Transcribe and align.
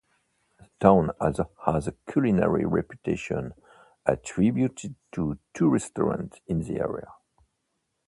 The 0.57 0.67
town 0.79 1.11
also 1.21 1.51
has 1.67 1.87
a 1.87 1.93
culinary 2.11 2.65
reputation 2.65 3.53
attributed 4.03 4.95
to 5.11 5.37
two 5.53 5.69
restaurants 5.69 6.41
in 6.47 6.61
the 6.63 6.79
area. 6.79 7.13